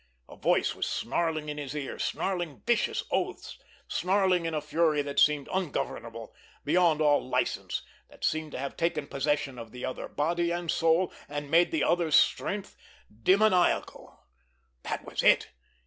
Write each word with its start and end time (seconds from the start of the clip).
A 0.27 0.35
voice 0.35 0.73
was 0.73 0.87
snarling 0.87 1.47
in 1.47 1.59
his 1.59 1.75
ear, 1.75 1.99
snarling 1.99 2.63
vicious 2.65 3.03
oaths, 3.11 3.59
snarling 3.87 4.47
in 4.47 4.55
a 4.55 4.59
fury 4.59 5.03
that 5.03 5.19
seemed 5.19 5.47
ungovernable, 5.53 6.33
beyond 6.65 7.01
all 7.01 7.29
license, 7.29 7.83
that 8.09 8.23
seemed 8.25 8.51
to 8.53 8.57
have 8.57 8.75
taken 8.75 9.05
possession 9.05 9.59
of 9.59 9.71
the 9.71 9.85
other, 9.85 10.07
body 10.07 10.49
and 10.49 10.71
soul, 10.71 11.13
and 11.29 11.51
made 11.51 11.69
the 11.69 11.83
other's 11.83 12.15
strength 12.15 12.75
demoniacal. 13.21 14.23
That 14.81 15.05
was 15.05 15.21
it! 15.21 15.51